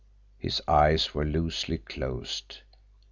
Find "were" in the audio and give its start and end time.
1.13-1.23